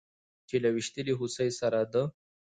[0.47, 1.95] چې له ويشتلې هوسۍ سره د